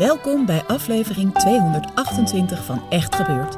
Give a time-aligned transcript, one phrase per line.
[0.00, 3.56] Welkom bij aflevering 228 van Echt Gebeurd.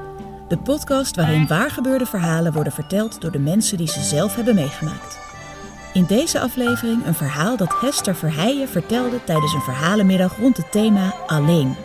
[0.48, 5.18] De podcast waarin waargebeurde verhalen worden verteld door de mensen die ze zelf hebben meegemaakt.
[5.92, 11.14] In deze aflevering een verhaal dat Hester Verheijen vertelde tijdens een verhalenmiddag rond het thema
[11.26, 11.76] Alleen.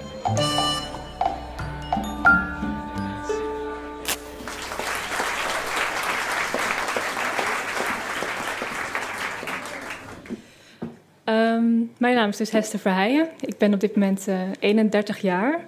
[12.28, 13.28] Naam is dus Hester Verheijen.
[13.39, 15.66] Ik ben op dit moment uh, 31 jaar.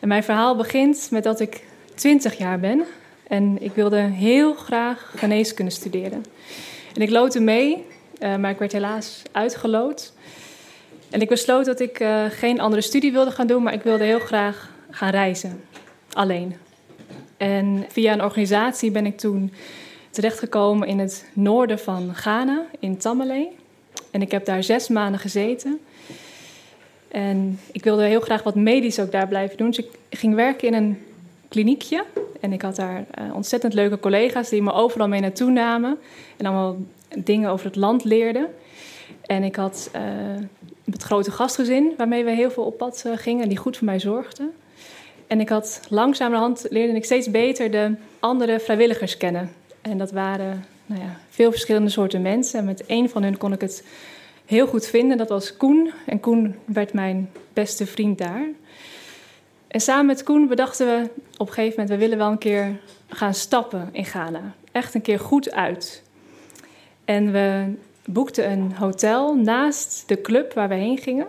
[0.00, 2.84] En mijn verhaal begint met dat ik 20 jaar ben.
[3.26, 6.24] En ik wilde heel graag geneeskunde studeren.
[6.94, 7.86] En ik loodde mee,
[8.22, 10.12] uh, maar ik werd helaas uitgelood.
[11.10, 14.04] En ik besloot dat ik uh, geen andere studie wilde gaan doen, maar ik wilde
[14.04, 15.64] heel graag gaan reizen.
[16.12, 16.56] Alleen.
[17.36, 19.52] En via een organisatie ben ik toen
[20.10, 23.48] terechtgekomen in het noorden van Ghana, in Tamale.
[24.10, 25.80] En ik heb daar zes maanden gezeten.
[27.08, 29.66] En ik wilde heel graag wat medisch ook daar blijven doen.
[29.66, 30.98] Dus ik ging werken in een
[31.48, 32.04] kliniekje.
[32.40, 35.98] En ik had daar uh, ontzettend leuke collega's die me overal mee naartoe namen.
[36.36, 36.76] En allemaal
[37.18, 38.46] dingen over het land leerden.
[39.26, 40.02] En ik had uh,
[40.90, 43.42] het grote gastgezin waarmee we heel veel op pad uh, gingen.
[43.42, 44.52] En die goed voor mij zorgden.
[45.26, 49.52] En ik had langzamerhand leerde ik steeds beter de andere vrijwilligers kennen.
[49.82, 52.58] En dat waren nou ja, veel verschillende soorten mensen.
[52.58, 53.84] En met één van hen kon ik het
[54.46, 55.16] heel goed vinden.
[55.16, 55.92] Dat was Koen.
[56.06, 58.46] En Koen werd mijn beste vriend daar.
[59.68, 61.88] En samen met Koen bedachten we op een gegeven moment...
[61.88, 64.54] we willen wel een keer gaan stappen in Ghana.
[64.72, 66.02] Echt een keer goed uit.
[67.04, 67.72] En we
[68.04, 71.26] boekten een hotel naast de club waar we heen gingen.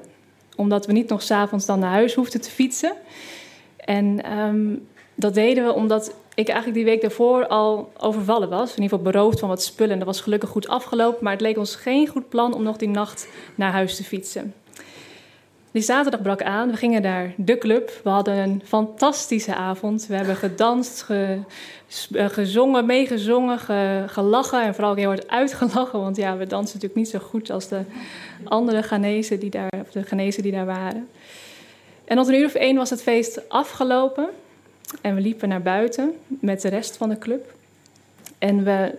[0.55, 2.93] Omdat we niet nog s'avonds dan naar huis hoefden te fietsen.
[3.78, 8.75] En um, dat deden we omdat ik eigenlijk die week daarvoor al overvallen was.
[8.75, 9.91] In ieder geval beroofd van wat spullen.
[9.91, 11.23] En dat was gelukkig goed afgelopen.
[11.23, 14.53] Maar het leek ons geen goed plan om nog die nacht naar huis te fietsen.
[15.71, 16.69] Die zaterdag brak aan.
[16.71, 17.99] We gingen naar de club.
[18.03, 20.07] We hadden een fantastische avond.
[20.07, 21.39] We hebben gedanst, ge,
[22.11, 24.63] gezongen, meegezongen, ge, gelachen.
[24.63, 25.99] En vooral heel hard uitgelachen.
[25.99, 27.81] Want ja, we dansen natuurlijk niet zo goed als de
[28.43, 31.09] andere Ghanese die daar, de Ghanese die daar waren.
[32.05, 34.29] En rond een uur of één was het feest afgelopen.
[35.01, 37.53] En we liepen naar buiten met de rest van de club.
[38.38, 38.95] En we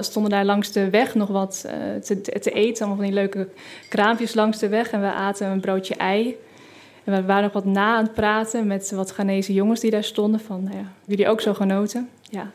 [0.00, 1.72] stonden daar langs de weg nog wat uh,
[2.02, 2.86] te, te, eten.
[2.86, 3.48] Allemaal van die leuke
[3.88, 4.90] kraampjes langs de weg.
[4.90, 6.36] En we aten een broodje ei.
[7.04, 10.04] En we waren nog wat na aan het praten met wat Ghanese jongens die daar
[10.04, 10.40] stonden.
[10.40, 12.08] Van, nou ja, jullie ook zo genoten?
[12.22, 12.50] Ja.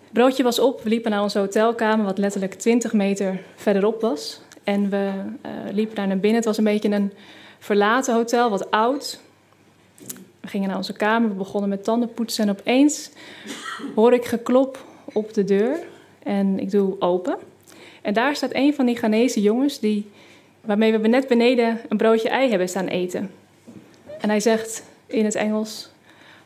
[0.00, 0.82] Het broodje was op.
[0.82, 4.40] We liepen naar onze hotelkamer, wat letterlijk 20 meter verderop was.
[4.64, 5.10] En we
[5.46, 6.36] uh, liepen daar naar binnen.
[6.36, 7.12] Het was een beetje een
[7.58, 9.20] verlaten hotel, wat oud.
[10.46, 13.10] We gingen naar onze kamer, we begonnen met tandenpoetsen en opeens
[13.94, 15.78] hoor ik geklop op de deur
[16.22, 17.36] en ik doe open.
[18.02, 20.10] En daar staat een van die Ghanese jongens die,
[20.60, 23.30] waarmee we net beneden een broodje ei hebben staan eten.
[24.20, 25.90] En hij zegt in het Engels: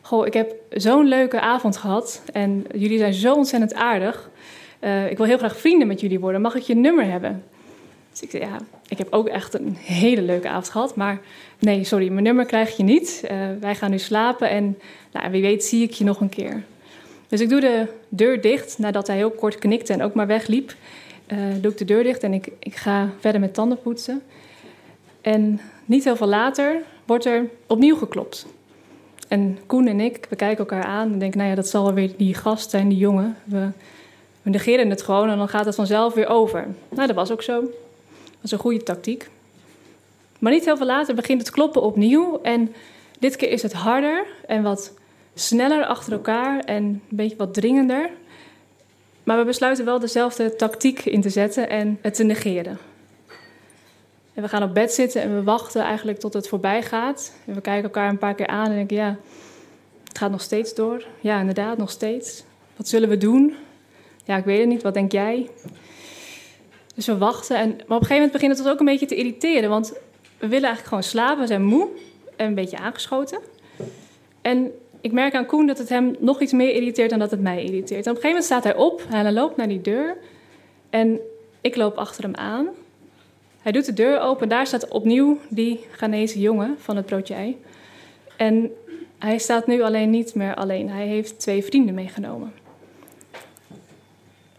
[0.01, 4.29] Goh, ik heb zo'n leuke avond gehad en jullie zijn zo ontzettend aardig.
[4.79, 6.41] Uh, ik wil heel graag vrienden met jullie worden.
[6.41, 7.43] Mag ik je nummer hebben?
[8.11, 8.57] Dus ik zei, ja,
[8.87, 10.95] ik heb ook echt een hele leuke avond gehad.
[10.95, 11.19] Maar
[11.59, 13.21] nee, sorry, mijn nummer krijg je niet.
[13.23, 14.77] Uh, wij gaan nu slapen en
[15.11, 16.63] nou, wie weet zie ik je nog een keer.
[17.27, 20.73] Dus ik doe de deur dicht nadat hij heel kort knikte en ook maar wegliep.
[21.27, 24.21] Uh, doe ik de deur dicht en ik, ik ga verder met tanden poetsen.
[25.21, 28.45] En niet heel veel later wordt er opnieuw geklopt.
[29.27, 32.11] En Koen en ik, we kijken elkaar aan en denken, nou ja, dat zal weer
[32.17, 33.37] die gast zijn, die jongen.
[33.43, 33.69] We,
[34.41, 36.67] we negeren het gewoon en dan gaat het vanzelf weer over.
[36.89, 37.63] Nou, dat was ook zo.
[38.41, 39.29] Is een goede tactiek.
[40.39, 42.39] Maar niet heel veel later begint het kloppen opnieuw.
[42.41, 42.73] En
[43.19, 44.93] dit keer is het harder en wat
[45.33, 48.09] sneller achter elkaar en een beetje wat dringender.
[49.23, 52.77] Maar we besluiten wel dezelfde tactiek in te zetten en het te negeren.
[54.33, 57.33] En we gaan op bed zitten en we wachten eigenlijk tot het voorbij gaat.
[57.45, 59.17] En we kijken elkaar een paar keer aan en denken: ja,
[60.07, 61.05] het gaat nog steeds door.
[61.19, 62.43] Ja, inderdaad, nog steeds.
[62.75, 63.55] Wat zullen we doen?
[64.23, 64.81] Ja, ik weet het niet.
[64.81, 65.49] Wat denk jij?
[66.95, 67.57] Dus we wachten.
[67.57, 69.69] En, maar op een gegeven moment begint het ons ook een beetje te irriteren.
[69.69, 69.89] Want
[70.37, 71.39] we willen eigenlijk gewoon slapen.
[71.39, 71.87] We zijn moe
[72.35, 73.39] en een beetje aangeschoten.
[74.41, 74.71] En
[75.01, 77.63] ik merk aan Koen dat het hem nog iets meer irriteert dan dat het mij
[77.63, 78.05] irriteert.
[78.05, 80.17] En op een gegeven moment staat hij op en hij loopt naar die deur.
[80.89, 81.19] En
[81.61, 82.67] ik loop achter hem aan.
[83.61, 84.49] Hij doet de deur open.
[84.49, 87.61] Daar staat opnieuw die Ghanese jongen van het broodje ei.
[88.37, 88.71] En
[89.17, 90.89] hij staat nu alleen niet meer alleen.
[90.89, 92.53] Hij heeft twee vrienden meegenomen.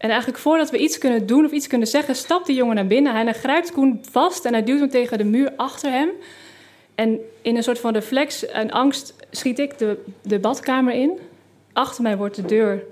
[0.03, 2.87] En eigenlijk voordat we iets kunnen doen of iets kunnen zeggen, stapt die jongen naar
[2.87, 3.13] binnen.
[3.13, 6.09] Hij grijpt Koen vast en hij duwt hem tegen de muur achter hem.
[6.95, 11.19] En in een soort van reflex en angst schiet ik de, de badkamer in.
[11.73, 12.83] Achter mij wordt de deur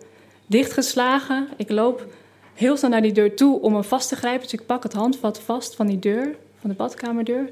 [0.46, 1.48] dichtgeslagen.
[1.58, 2.06] Ik loop
[2.54, 4.42] heel snel naar die deur toe om hem vast te grijpen.
[4.42, 7.50] Dus ik pak het handvat vast van die deur, van de badkamerdeur.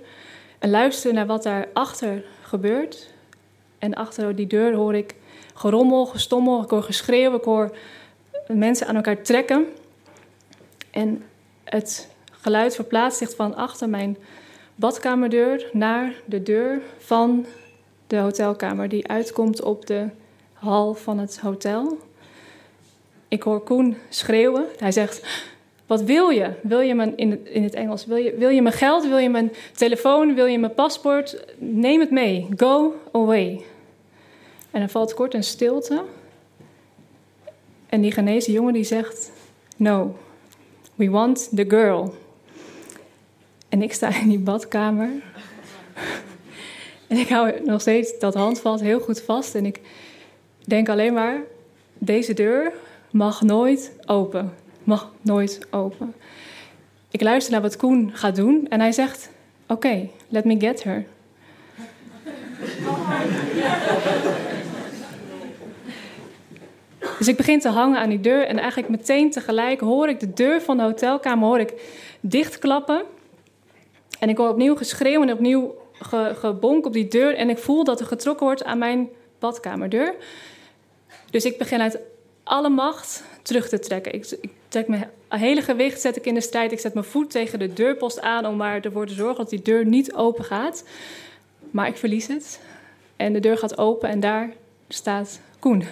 [0.59, 3.09] En luister naar wat daar achter gebeurt.
[3.79, 5.15] En achter die deur hoor ik
[5.53, 7.71] gerommel, gestommel, ik hoor geschreeuw, ik hoor
[8.57, 9.65] mensen aan elkaar trekken.
[10.91, 11.23] En
[11.63, 14.17] het geluid verplaatst zich van achter mijn
[14.75, 17.45] badkamerdeur naar de deur van
[18.07, 20.07] de hotelkamer, die uitkomt op de
[20.53, 21.97] hal van het hotel.
[23.27, 24.65] Ik hoor Koen schreeuwen.
[24.77, 25.45] Hij zegt:
[25.85, 26.51] Wat wil je?
[26.61, 29.07] Wil je mijn, in, het, in het Engels, wil je, wil je mijn geld?
[29.07, 30.35] Wil je mijn telefoon?
[30.35, 31.45] Wil je mijn paspoort?
[31.57, 32.47] Neem het mee.
[32.57, 33.63] Go away.
[34.71, 36.03] En dan valt kort een stilte.
[37.89, 39.31] En die Ghanese jongen die zegt:
[39.75, 40.15] No,
[40.95, 42.13] we want the girl.
[43.69, 45.09] En ik sta in die badkamer.
[47.07, 49.55] en ik hou nog steeds dat handvat heel goed vast.
[49.55, 49.81] En ik
[50.65, 51.41] denk alleen maar:
[51.97, 52.73] deze deur
[53.11, 54.53] mag nooit open.
[54.83, 56.13] Mag nooit open.
[57.11, 59.29] Ik luister naar wat Koen gaat doen en hij zegt:
[59.67, 61.05] Oké, let me get her.
[67.19, 70.33] Dus ik begin te hangen aan die deur en eigenlijk meteen tegelijk hoor ik de
[70.33, 71.73] deur van de hotelkamer hoor ik
[72.19, 73.03] dichtklappen.
[74.19, 77.83] En ik hoor opnieuw geschreeuw en opnieuw ge, gebonk op die deur en ik voel
[77.83, 80.15] dat er getrokken wordt aan mijn badkamerdeur.
[81.31, 81.99] Dus ik begin uit
[82.43, 84.13] alle macht terug te trekken.
[84.13, 84.37] Ik,
[84.67, 86.71] trek mijn hele gewicht zet ik in de strijd.
[86.71, 89.61] Ik zet mijn voet tegen de deurpost aan om maar ervoor te zorgen dat die
[89.61, 90.83] deur niet open gaat.
[91.71, 92.59] Maar ik verlies het.
[93.15, 94.53] En de deur gaat open en daar
[94.87, 95.83] staat Koen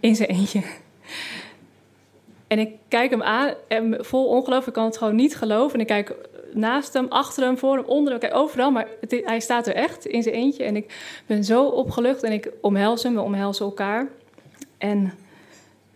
[0.00, 0.62] in zijn eentje.
[2.46, 5.74] En ik kijk hem aan en vol ongeloof, ik kan het gewoon niet geloven.
[5.74, 6.14] En ik kijk
[6.52, 8.70] naast hem, achter hem, voor hem, onder hem, kijk overal.
[8.70, 10.64] Maar hij staat er echt in zijn eentje.
[10.64, 10.94] En ik
[11.26, 14.08] ben zo opgelucht en ik omhels hem, we omhelzen elkaar.
[14.78, 15.12] En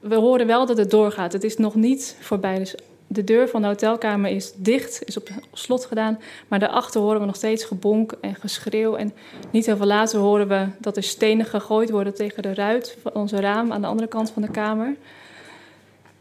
[0.01, 1.33] we horen wel dat het doorgaat.
[1.33, 2.59] Het is nog niet voorbij.
[2.59, 2.75] Dus
[3.13, 6.19] de deur van de hotelkamer is dicht, is op slot gedaan.
[6.49, 8.95] Maar daarachter horen we nog steeds gebonk en geschreeuw.
[8.95, 9.13] En
[9.51, 13.13] niet heel veel later horen we dat er stenen gegooid worden tegen de ruit van
[13.15, 14.97] onze raam aan de andere kant van de kamer.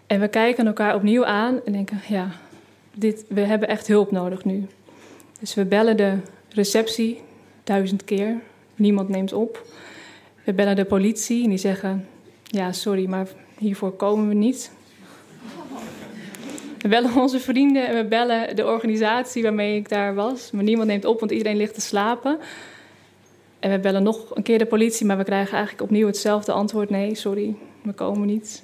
[0.08, 2.32] En we kijken elkaar opnieuw aan en denken: ja,
[2.94, 4.68] dit, we hebben echt hulp nodig nu.
[5.40, 6.18] Dus we bellen de
[6.50, 7.22] receptie
[7.64, 8.36] duizend keer.
[8.76, 9.66] Niemand neemt op.
[10.44, 12.08] We bellen de politie en die zeggen:
[12.44, 13.28] ja, sorry, maar
[13.58, 14.72] hiervoor komen we niet.
[16.82, 20.52] We bellen onze vrienden en we bellen de organisatie waarmee ik daar was.
[20.52, 22.40] Maar niemand neemt op, want iedereen ligt te slapen.
[23.60, 26.90] En we bellen nog een keer de politie, maar we krijgen eigenlijk opnieuw hetzelfde antwoord.
[26.90, 28.64] Nee, sorry, we komen niet.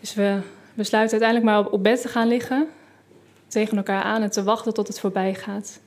[0.00, 0.38] Dus we
[0.74, 2.68] besluiten uiteindelijk maar op bed te gaan liggen.
[3.48, 5.80] Tegen elkaar aan en te wachten tot het voorbij gaat.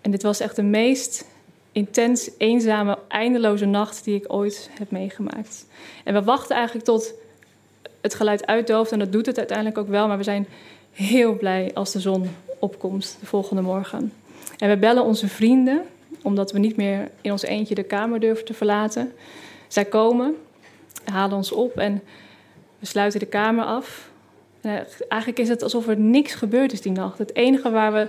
[0.00, 1.26] En dit was echt de meest
[1.72, 5.66] intens eenzame, eindeloze nacht die ik ooit heb meegemaakt.
[6.04, 7.14] En we wachten eigenlijk tot
[8.04, 8.92] het geluid uitdooft.
[8.92, 10.08] En dat doet het uiteindelijk ook wel.
[10.08, 10.46] Maar we zijn
[10.92, 14.12] heel blij als de zon opkomt de volgende morgen.
[14.58, 15.82] En we bellen onze vrienden,
[16.22, 19.12] omdat we niet meer in ons eentje de kamer durven te verlaten.
[19.68, 20.36] Zij komen,
[21.04, 22.02] halen ons op en
[22.78, 24.10] we sluiten de kamer af.
[24.60, 27.18] En eigenlijk is het alsof er niks gebeurd is die nacht.
[27.18, 28.08] Het enige waar we,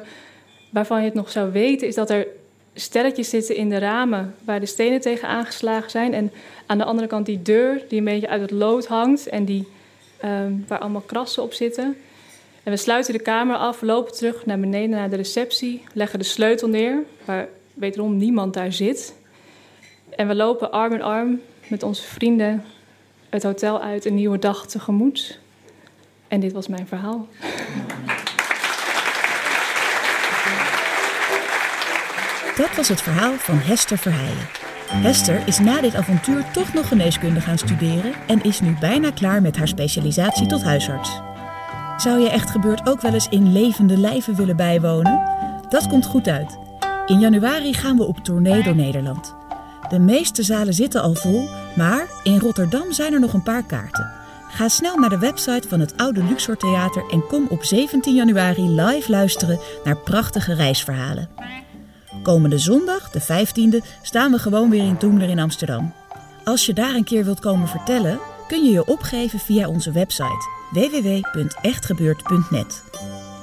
[0.70, 2.28] waarvan je het nog zou weten is dat er
[2.74, 6.14] stelletjes zitten in de ramen waar de stenen tegen aangeslagen zijn.
[6.14, 6.32] En
[6.66, 9.68] aan de andere kant die deur die een beetje uit het lood hangt en die
[10.18, 11.98] Ehm, waar allemaal krassen op zitten.
[12.64, 16.26] En we sluiten de kamer af, lopen terug naar beneden naar de receptie, leggen de
[16.26, 19.16] sleutel neer, waar wederom niemand daar zit.
[20.10, 22.64] En we lopen arm in arm met onze vrienden
[23.30, 25.40] het hotel uit, een nieuwe dag tegemoet.
[26.28, 27.28] En dit was mijn verhaal.
[32.56, 34.65] Dat was het verhaal van Hester Verheijen.
[35.02, 39.42] Hester is na dit avontuur toch nog geneeskunde gaan studeren en is nu bijna klaar
[39.42, 41.22] met haar specialisatie tot huisarts.
[41.98, 45.24] Zou je echt gebeurd ook wel eens in levende lijven willen bijwonen?
[45.70, 46.58] Dat komt goed uit.
[47.06, 49.36] In januari gaan we op tournee door Nederland.
[49.90, 54.12] De meeste zalen zitten al vol, maar in Rotterdam zijn er nog een paar kaarten.
[54.50, 58.70] Ga snel naar de website van het Oude Luxor Theater en kom op 17 januari
[58.70, 61.30] live luisteren naar prachtige reisverhalen.
[62.26, 65.94] Komende zondag, de 15e, staan we gewoon weer in Toemler in Amsterdam.
[66.44, 70.50] Als je daar een keer wilt komen vertellen, kun je je opgeven via onze website
[70.72, 72.84] www.echtgebeurd.net.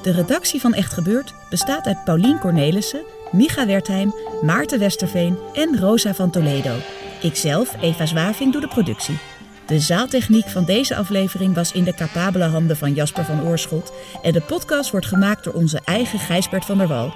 [0.02, 6.14] De redactie van Echt Gebeurd bestaat uit Paulien Cornelissen, Micha Wertheim, Maarten Westerveen en Rosa
[6.14, 6.74] van Toledo.
[7.20, 9.18] Ikzelf, Eva Zwaving, doe de productie.
[9.66, 14.32] De zaaltechniek van deze aflevering was in de capabele handen van Jasper van Oorschot en
[14.32, 17.14] de podcast wordt gemaakt door onze eigen Gijsbert van der Wal.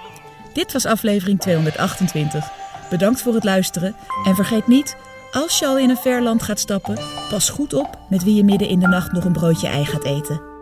[0.56, 2.50] Dit was aflevering 228.
[2.90, 4.96] Bedankt voor het luisteren en vergeet niet,
[5.32, 6.98] als je al in een ver land gaat stappen,
[7.30, 10.04] pas goed op met wie je midden in de nacht nog een broodje ei gaat
[10.04, 10.55] eten.